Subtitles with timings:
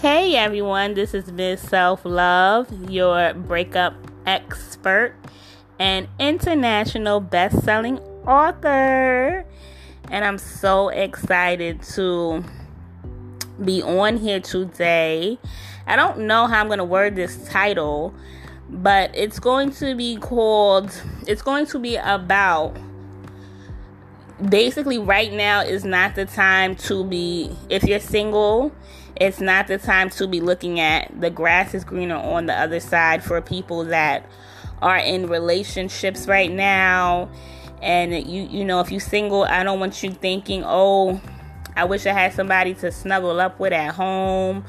[0.00, 1.60] Hey everyone, this is Ms.
[1.60, 3.94] Self Love, your breakup
[4.26, 5.16] expert
[5.80, 9.44] and international best selling author.
[10.08, 12.44] And I'm so excited to
[13.64, 15.36] be on here today.
[15.84, 18.14] I don't know how I'm going to word this title,
[18.70, 20.92] but it's going to be called,
[21.26, 22.76] it's going to be about
[24.48, 28.72] basically right now is not the time to be if you're single
[29.20, 32.80] it's not the time to be looking at the grass is greener on the other
[32.80, 34.24] side for people that
[34.80, 37.28] are in relationships right now.
[37.82, 41.20] And you you know if you're single i don't want you thinking oh
[41.76, 44.64] i wish i had somebody to snuggle up with at home.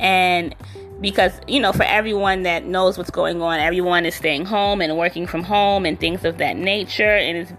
[0.00, 0.54] And
[1.00, 4.96] because you know for everyone that knows what's going on everyone is staying home and
[4.96, 7.16] working from home and things of that nature.
[7.16, 7.52] And it's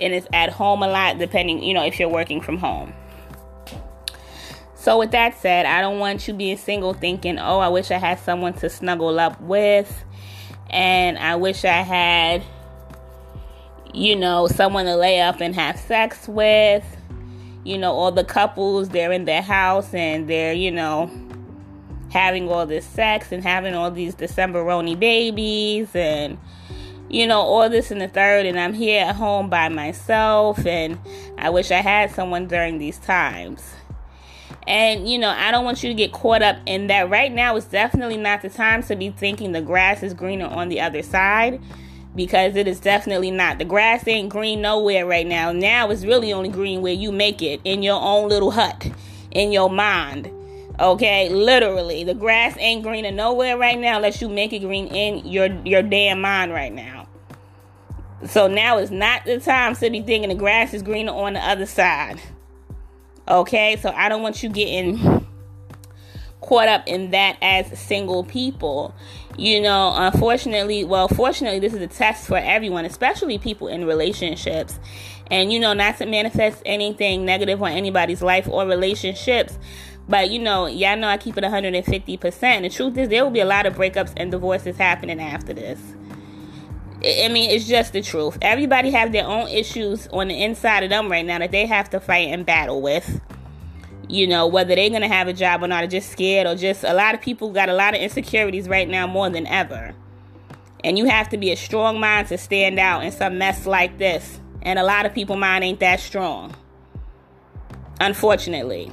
[0.00, 2.92] and it's at home a lot depending you know if you're working from home
[4.84, 7.96] so with that said i don't want you being single thinking oh i wish i
[7.96, 10.04] had someone to snuggle up with
[10.68, 12.42] and i wish i had
[13.94, 16.84] you know someone to lay up and have sex with
[17.64, 21.10] you know all the couples they're in their house and they're you know
[22.10, 26.38] having all this sex and having all these Decemberoni babies and
[27.10, 30.98] you know, all this and the third, and I'm here at home by myself, and
[31.38, 33.74] I wish I had someone during these times.
[34.66, 37.10] And, you know, I don't want you to get caught up in that.
[37.10, 40.68] Right now is definitely not the time to be thinking the grass is greener on
[40.68, 41.60] the other side
[42.14, 43.58] because it is definitely not.
[43.58, 45.52] The grass ain't green nowhere right now.
[45.52, 48.90] Now it's really only green where you make it in your own little hut,
[49.30, 50.30] in your mind.
[50.80, 55.24] Okay, literally, the grass ain't greener nowhere right now unless you make it green in
[55.24, 57.06] your your damn mind right now.
[58.26, 61.40] So now is not the time to be thinking the grass is greener on the
[61.40, 62.20] other side.
[63.26, 65.26] Okay, so I don't want you getting
[66.40, 68.94] caught up in that as single people.
[69.38, 74.78] You know, unfortunately, well, fortunately, this is a test for everyone, especially people in relationships.
[75.30, 79.58] And you know, not to manifest anything negative on anybody's life or relationships
[80.08, 82.62] but you know, y'all know I keep it 150%.
[82.62, 85.80] The truth is, there will be a lot of breakups and divorces happening after this.
[87.04, 88.38] I mean, it's just the truth.
[88.40, 91.90] Everybody have their own issues on the inside of them right now that they have
[91.90, 93.20] to fight and battle with.
[94.08, 96.84] You know, whether they're gonna have a job or not, or just scared, or just
[96.84, 99.94] a lot of people got a lot of insecurities right now more than ever.
[100.82, 103.98] And you have to be a strong mind to stand out in some mess like
[103.98, 104.40] this.
[104.62, 106.54] And a lot of people mind ain't that strong.
[108.00, 108.90] Unfortunately.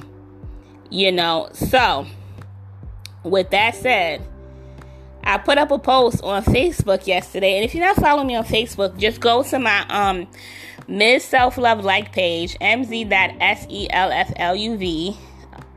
[0.90, 2.06] You know, so
[3.22, 4.26] with that said,
[5.24, 8.44] I put up a post on Facebook yesterday, and if you're not following me on
[8.44, 10.26] Facebook, just go to my um
[10.88, 11.24] Ms.
[11.24, 13.06] Self Love like page, mz.selfluv.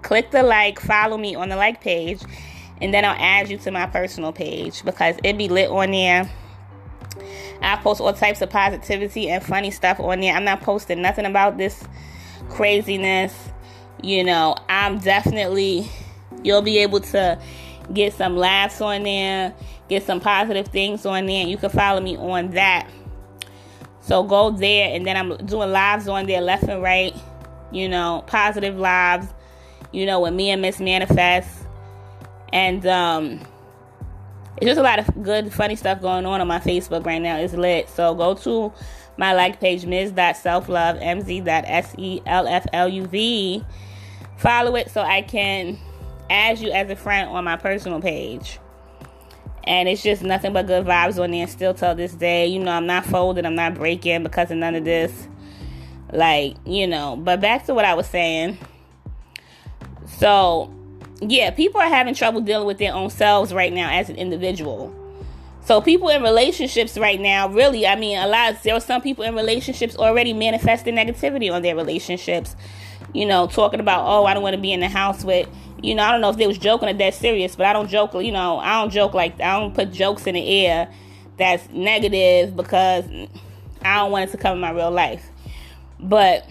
[0.01, 2.21] Click the like, follow me on the like page,
[2.81, 6.29] and then I'll add you to my personal page because it be lit on there.
[7.61, 10.35] I post all types of positivity and funny stuff on there.
[10.35, 11.83] I'm not posting nothing about this
[12.49, 13.49] craziness
[14.05, 15.89] you know, I'm definitely,
[16.43, 17.39] you'll be able to
[17.93, 19.53] get some laughs on there,
[19.89, 21.45] get some positive things on there.
[21.45, 22.89] You can follow me on that.
[24.01, 27.15] So go there, and then I'm doing lives on there left and right,
[27.71, 29.27] you know, positive lives,
[29.91, 31.49] you know, with me and Miss Manifest.
[32.53, 33.41] And, um,
[34.57, 37.35] it's just a lot of good, funny stuff going on on my Facebook right now.
[37.37, 37.89] It's lit.
[37.89, 38.71] So go to
[39.17, 43.65] my like page, ms.selflove, mz.selfluv.
[44.37, 45.77] Follow it so I can
[46.29, 48.59] add you as a friend on my personal page.
[49.63, 52.47] And it's just nothing but good vibes on there still till this day.
[52.47, 55.27] You know, I'm not folding, I'm not breaking because of none of this.
[56.11, 58.57] Like, you know, but back to what I was saying.
[60.17, 60.71] So,
[61.19, 64.93] yeah, people are having trouble dealing with their own selves right now as an individual.
[65.65, 68.61] So people in relationships right now, really, I mean, a lot.
[68.61, 72.55] There are some people in relationships already manifesting negativity on their relationships.
[73.13, 75.49] You know, talking about, oh, I don't want to be in the house with.
[75.85, 77.89] You know, I don't know if they was joking or that serious, but I don't
[77.89, 78.13] joke.
[78.15, 80.91] You know, I don't joke like I don't put jokes in the air
[81.37, 83.05] that's negative because
[83.81, 85.29] I don't want it to come in my real life.
[85.99, 86.47] But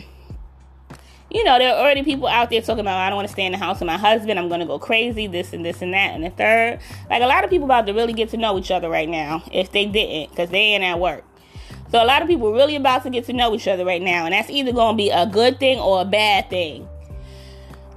[1.30, 3.44] you know, there are already people out there talking about, I don't want to stay
[3.44, 4.38] in the house with my husband.
[4.38, 6.14] I'm going to go crazy, this and this and that.
[6.14, 6.78] And the third,
[7.10, 9.42] like a lot of people about to really get to know each other right now
[9.52, 11.24] if they didn't, because they ain't at work.
[11.90, 14.26] So a lot of people really about to get to know each other right now.
[14.26, 16.88] And that's either going to be a good thing or a bad thing.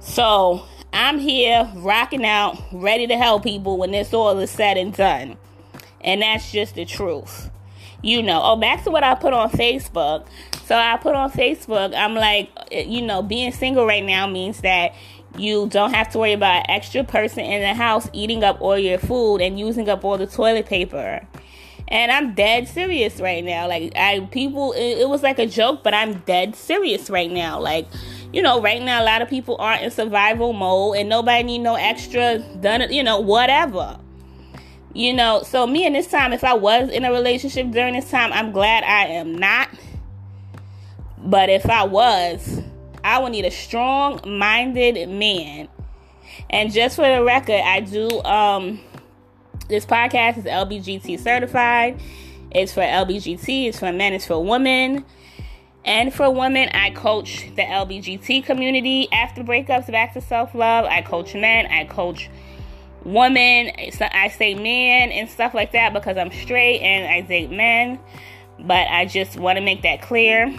[0.00, 4.92] So I'm here rocking out, ready to help people when this all is said and
[4.94, 5.36] done.
[6.00, 7.50] And that's just the truth.
[8.02, 10.26] You know, oh, back to what I put on Facebook.
[10.64, 14.60] So I put on Facebook, I'm like, eh, you know, being single right now means
[14.60, 14.94] that
[15.36, 18.98] you don't have to worry about extra person in the house eating up all your
[18.98, 21.26] food and using up all the toilet paper.
[21.88, 23.66] And I'm dead serious right now.
[23.66, 27.58] Like I people it, it was like a joke, but I'm dead serious right now.
[27.60, 27.86] Like
[28.32, 31.58] you know, right now a lot of people aren't in survival mode and nobody need
[31.58, 33.98] no extra done, you know, whatever.
[34.92, 38.10] You know, so me in this time, if I was in a relationship during this
[38.10, 39.68] time, I'm glad I am not.
[41.18, 42.62] But if I was,
[43.04, 45.68] I would need a strong minded man.
[46.50, 48.80] And just for the record, I do um
[49.68, 52.00] this podcast is LBGT certified.
[52.50, 55.04] It's for LBGT, it's for men, it's for women.
[55.84, 60.84] And for women, I coach the LBGT community after breakups back to self love.
[60.84, 62.28] I coach men, I coach
[63.04, 67.98] women, I say men and stuff like that because I'm straight and I date men.
[68.60, 70.52] But I just want to make that clear.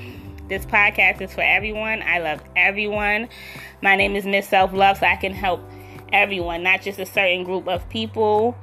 [0.47, 2.01] This podcast is for everyone.
[2.01, 3.29] I love everyone.
[3.83, 5.61] My name is Miss Self Love, so I can help
[6.11, 8.57] everyone, not just a certain group of people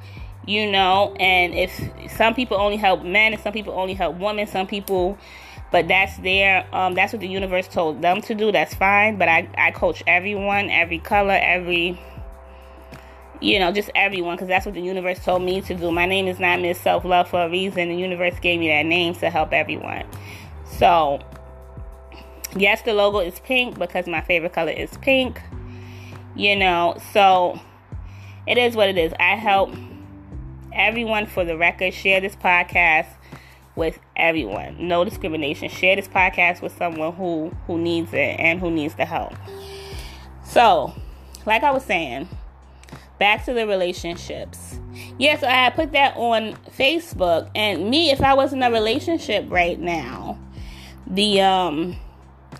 [0.46, 4.46] you know and if some people only help men and some people only help women
[4.46, 5.18] some people
[5.76, 8.50] but that's their um that's what the universe told them to do.
[8.50, 12.00] That's fine but i i coach everyone every color every
[13.42, 15.92] you know just everyone because that's what the universe told me to do.
[15.92, 17.90] My name is not miss self-love for a reason.
[17.90, 20.06] The universe gave me that name to help everyone.
[20.78, 21.20] So
[22.56, 25.42] yes the logo is pink because my favorite color is pink
[26.34, 27.60] you know so
[28.46, 29.12] it is what it is.
[29.20, 29.74] I help
[30.72, 31.92] everyone for the record.
[31.92, 33.08] Share this podcast
[33.76, 34.88] with everyone.
[34.88, 35.68] No discrimination.
[35.68, 39.34] Share this podcast with someone who who needs it and who needs the help.
[40.44, 40.94] So,
[41.44, 42.28] like I was saying,
[43.18, 44.80] back to the relationships.
[45.18, 49.78] Yes, I put that on Facebook, and me, if I was in a relationship right
[49.78, 50.38] now,
[51.06, 51.96] the um,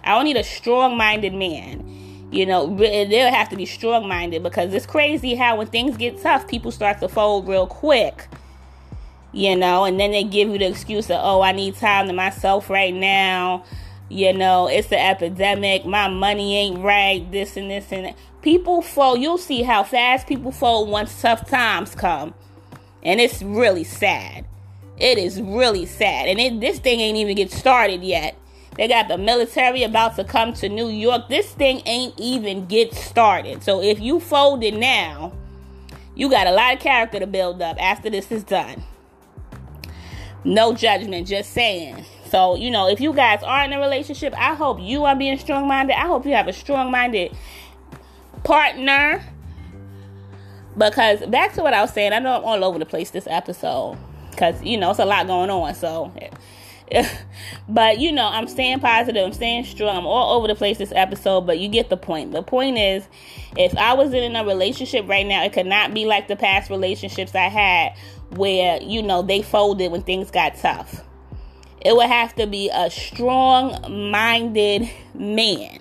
[0.05, 1.97] I don't need a strong-minded man
[2.31, 6.21] you know, they'll have to be strong minded because it's crazy how when things get
[6.21, 8.29] tough, people start to fold real quick.
[9.37, 12.15] You know, and then they give you the excuse of, oh, I need time to
[12.15, 13.65] myself right now.
[14.09, 15.85] You know, it's an epidemic.
[15.85, 17.31] My money ain't right.
[17.31, 18.17] This and this and that.
[18.41, 19.21] People fold.
[19.21, 22.33] You'll see how fast people fold once tough times come.
[23.03, 24.47] And it's really sad.
[24.97, 26.29] It is really sad.
[26.29, 28.39] And it, this thing ain't even get started yet.
[28.79, 31.29] They got the military about to come to New York.
[31.29, 33.63] This thing ain't even get started.
[33.63, 35.35] So if you fold it now,
[36.15, 38.83] you got a lot of character to build up after this is done.
[40.47, 42.05] No judgment, just saying.
[42.31, 45.37] So, you know, if you guys are in a relationship, I hope you are being
[45.39, 45.95] strong minded.
[45.95, 47.37] I hope you have a strong minded
[48.45, 49.25] partner.
[50.79, 53.27] Because back to what I was saying, I know I'm all over the place this
[53.29, 53.99] episode.
[54.31, 55.75] Because, you know, it's a lot going on.
[55.75, 56.13] So
[57.69, 60.93] but you know, I'm staying positive, I'm staying strong, I'm all over the place this
[60.95, 62.33] episode, but you get the point.
[62.33, 63.09] The point is,
[63.57, 66.71] if I was in a relationship right now, it could not be like the past
[66.71, 67.97] relationships I had
[68.31, 71.03] where, you know, they folded when things got tough.
[71.85, 75.79] It would have to be a strong minded man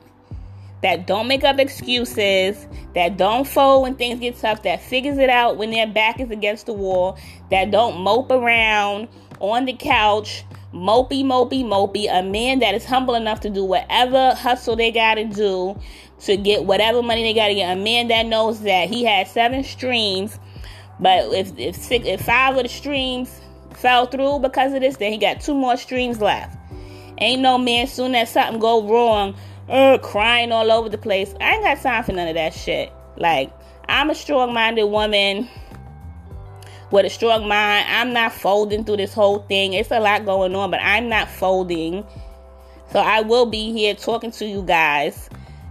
[0.82, 5.30] that don't make up excuses, that don't fold when things get tough, that figures it
[5.30, 7.18] out when their back is against the wall,
[7.50, 9.08] that don't mope around
[9.40, 10.44] on the couch
[10.76, 15.16] mopey, mopey, mopey, a man that is humble enough to do whatever hustle they got
[15.16, 15.80] to do
[16.20, 17.78] to get whatever money they got to get.
[17.78, 20.38] A man that knows that he had seven streams,
[21.00, 23.42] but if if six, if five of the streams
[23.74, 26.58] fell through because of this, then he got two more streams left.
[27.20, 29.36] Ain't no man soon as something go wrong,
[29.70, 31.34] uh, crying all over the place.
[31.40, 32.92] I ain't got time for none of that shit.
[33.18, 33.54] Like
[33.88, 35.48] I'm a strong-minded woman
[36.92, 37.86] with a strong mind.
[37.90, 39.74] I'm not folding through this whole thing.
[39.74, 42.06] It's a lot going on, but I'm not folding.
[42.92, 45.30] So I will be here talking to you guys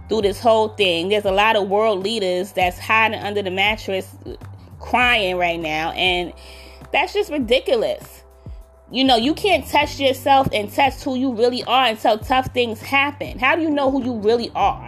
[0.09, 1.09] through this whole thing.
[1.09, 4.15] There's a lot of world leaders that's hiding under the mattress
[4.79, 6.33] crying right now, and
[6.91, 8.23] that's just ridiculous.
[8.91, 12.81] You know, you can't test yourself and test who you really are until tough things
[12.81, 13.39] happen.
[13.39, 14.84] How do you know who you really are?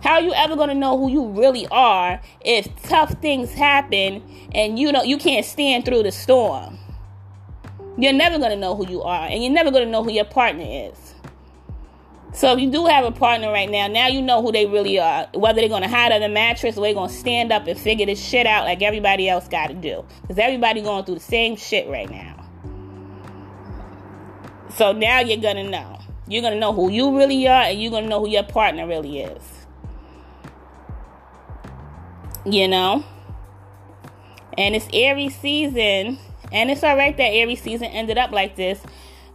[0.00, 4.22] How are you ever to know who you really are if tough things happen
[4.54, 6.78] and you know you can't stand through the storm?
[7.96, 10.64] You're never to know who you are and you're never to know who your partner
[10.64, 11.14] is.
[12.32, 15.00] So if you do have a partner right now, now you know who they really
[15.00, 15.28] are.
[15.34, 18.22] Whether they're to hide under the mattress or they're to stand up and figure this
[18.22, 20.04] shit out like everybody else got to do.
[20.22, 22.48] Because everybody going through the same shit right now.
[24.76, 25.98] So now you're to know.
[26.28, 29.20] You're to know who you really are and you're to know who your partner really
[29.20, 29.57] is
[32.52, 33.04] you know.
[34.56, 36.18] And it's Aries season,
[36.52, 38.80] and it's all right that Aries season ended up like this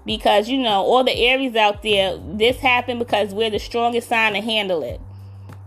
[0.06, 2.18] because you know all the Aries out there.
[2.18, 5.00] This happened because we're the strongest sign to handle it.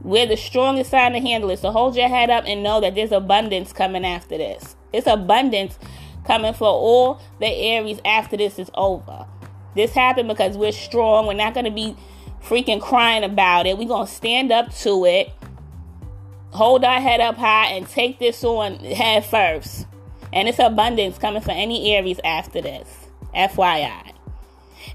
[0.03, 1.59] We're the strongest sign to handle it.
[1.59, 4.77] So hold your head up and know that there's abundance coming after this.
[4.93, 5.79] It's abundance
[6.25, 9.27] coming for all the Aries after this is over.
[9.75, 11.27] This happened because we're strong.
[11.27, 11.97] We're not going to be
[12.43, 13.79] freaking crying about it.
[13.79, 15.33] We're going to stand up to it,
[16.51, 19.87] hold our head up high, and take this on head first.
[20.33, 22.89] And it's abundance coming for any Aries after this.
[23.35, 24.13] FYI.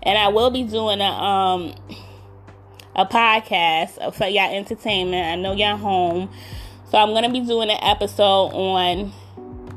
[0.03, 1.75] And I will be doing a um
[2.95, 5.25] a podcast for y'all entertainment.
[5.25, 6.29] I know y'all home.
[6.89, 9.13] So I'm gonna be doing an episode on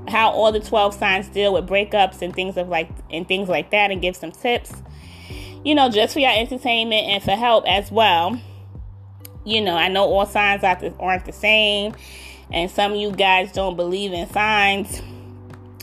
[0.08, 3.70] how all the 12 signs deal with breakups and things of like and things like
[3.70, 4.82] that and give some tips
[5.64, 8.38] you know just for your entertainment and for help as well
[9.44, 11.94] you know i know all signs aren't the same
[12.50, 15.02] and some of you guys don't believe in signs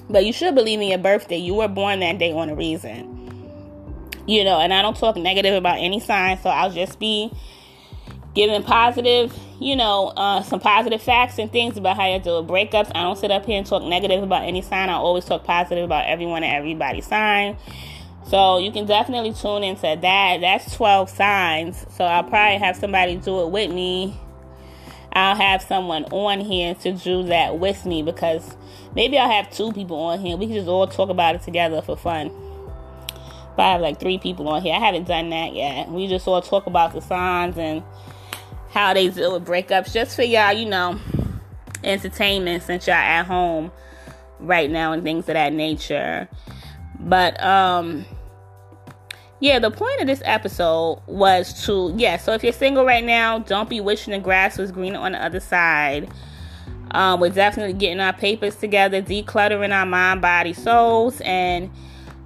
[0.10, 3.18] but you should believe in your birthday you were born that day on a reason
[4.28, 7.32] you know and i don't talk negative about any sign so i'll just be
[8.34, 12.50] giving positive, you know, uh, some positive facts and things about how you deal with
[12.50, 12.92] breakups.
[12.96, 14.90] I don't sit up here and talk negative about any sign.
[14.90, 17.58] I always talk positive about everyone and everybody's sign.
[18.28, 20.42] So you can definitely tune into that.
[20.42, 21.86] That's 12 signs.
[21.96, 24.20] So I'll probably have somebody do it with me.
[25.14, 28.56] I'll have someone on here to do that with me because
[28.96, 30.38] maybe I'll have two people on here.
[30.38, 32.32] We can just all talk about it together for fun.
[33.58, 34.74] But I have like three people on here.
[34.74, 35.90] I haven't done that yet.
[35.90, 37.84] We just all talk about the signs and
[38.70, 40.98] how they deal with breakups just for y'all, you know,
[41.84, 43.72] entertainment since y'all at home
[44.40, 46.30] right now and things of that nature.
[47.02, 48.06] But um
[49.42, 53.40] yeah, the point of this episode was to yeah, so if you're single right now,
[53.40, 56.10] don't be wishing the grass was greener on the other side.
[56.92, 61.72] Um, we're definitely getting our papers together, decluttering our mind, body, souls, and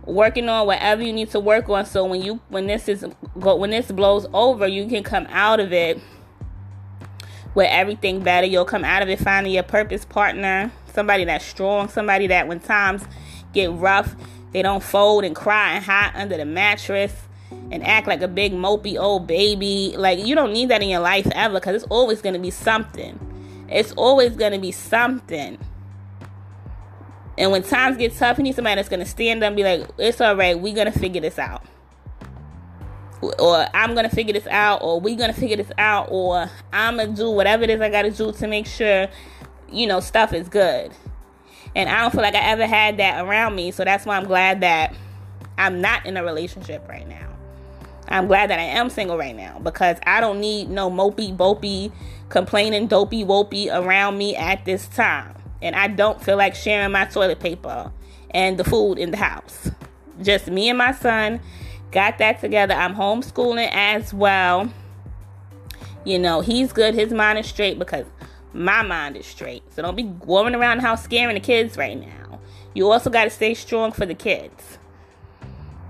[0.05, 1.85] working on whatever you need to work on.
[1.85, 5.71] So when you when this is when this blows over, you can come out of
[5.71, 6.01] it
[7.53, 8.45] with everything better.
[8.45, 12.59] You'll come out of it finding your purpose partner, somebody that's strong, somebody that when
[12.59, 13.03] times
[13.53, 14.15] get rough,
[14.55, 17.13] they don't fold and cry and hide under the mattress
[17.71, 19.93] and act like a big mopey old baby.
[19.97, 22.51] Like you don't need that in your life ever because it's always going to be
[22.51, 23.19] something.
[23.69, 25.57] It's always going to be something.
[27.37, 29.65] And when times get tough, you need somebody that's going to stand up and be
[29.65, 31.65] like, it's all right, we're going to figure this out
[33.39, 37.13] or I'm gonna figure this out, or we're gonna figure this out, or I'm gonna
[37.13, 39.07] do whatever it is I gotta do to make sure,
[39.71, 40.91] you know, stuff is good.
[41.75, 44.25] And I don't feel like I ever had that around me, so that's why I'm
[44.25, 44.95] glad that
[45.57, 47.27] I'm not in a relationship right now.
[48.07, 51.91] I'm glad that I am single right now because I don't need no mopey, bopey,
[52.29, 55.35] complaining, dopey, wopey around me at this time.
[55.61, 57.91] And I don't feel like sharing my toilet paper
[58.31, 59.71] and the food in the house.
[60.21, 61.39] Just me and my son
[61.91, 62.73] got that together.
[62.73, 64.71] I'm homeschooling as well.
[66.03, 66.93] You know, he's good.
[66.93, 68.05] His mind is straight because
[68.55, 69.63] my mind is straight.
[69.73, 72.39] So don't be going around the house scaring the kids right now.
[72.73, 74.77] You also got to stay strong for the kids.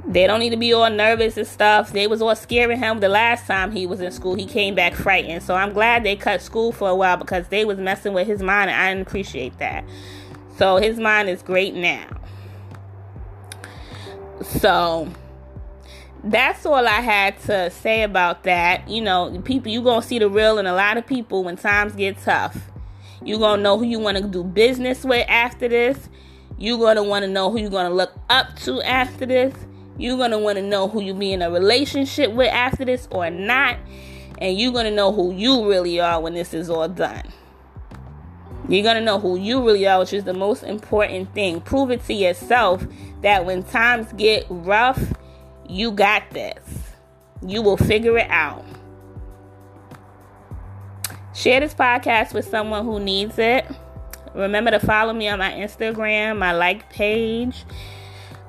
[0.08, 1.92] They don't need to be all nervous and stuff.
[1.92, 4.36] They was all scaring him the last time he was in school.
[4.36, 5.42] He came back frightened.
[5.42, 8.42] So I'm glad they cut school for a while because they was messing with his
[8.42, 9.84] mind and I didn't appreciate that.
[10.58, 12.08] So his mind is great now.
[14.44, 15.10] So
[16.26, 18.90] that's all I had to say about that.
[18.90, 21.94] You know, people, you gonna see the real and a lot of people when times
[21.94, 22.58] get tough.
[23.24, 26.10] You gonna know who you want to do business with after this.
[26.58, 29.54] You gonna want to know who you gonna look up to after this.
[29.98, 33.30] You're gonna want to know who you be in a relationship with after this or
[33.30, 33.78] not,
[34.40, 37.24] and you're gonna know who you really are when this is all done.
[38.68, 41.62] You're gonna know who you really are, which is the most important thing.
[41.62, 42.86] Prove it to yourself
[43.22, 45.14] that when times get rough
[45.68, 46.64] you got this.
[47.46, 48.66] You will figure it out.
[51.34, 53.66] Share this podcast with someone who needs it.
[54.34, 57.66] Remember to follow me on my Instagram, my like page.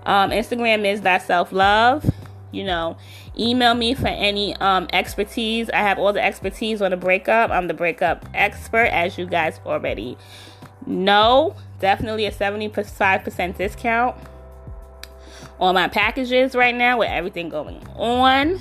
[0.04, 2.08] Um, Instagram is that self love.
[2.52, 2.96] You know,
[3.38, 5.68] email me for any um, expertise.
[5.70, 7.50] I have all the expertise on the breakup.
[7.50, 10.16] I'm the breakup expert, as you guys already
[10.86, 11.56] know.
[11.80, 14.16] Definitely a 75% discount
[15.58, 18.58] on my packages right now with everything going on.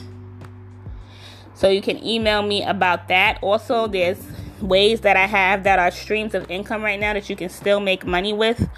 [1.54, 3.40] So you can email me about that.
[3.42, 4.22] Also, there's
[4.62, 7.80] ways that I have that are streams of income right now that you can still
[7.80, 8.70] make money with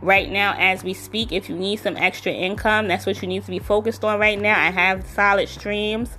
[0.00, 1.32] right now as we speak.
[1.32, 4.40] If you need some extra income, that's what you need to be focused on right
[4.40, 4.58] now.
[4.58, 6.16] I have solid streams.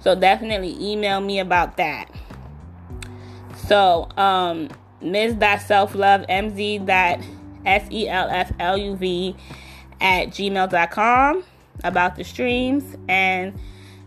[0.00, 2.10] So definitely email me about that.
[3.68, 4.68] So, um,
[5.02, 6.96] Mz.selfluv, M-Z.S-E-L-F-L-U-V
[10.00, 11.44] at gmail.com.
[11.82, 13.58] about the streams and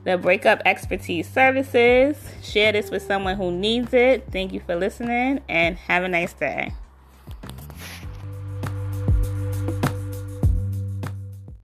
[0.05, 2.15] the breakup expertise services.
[2.41, 4.25] Share this with someone who needs it.
[4.31, 6.73] Thank you for listening and have a nice day.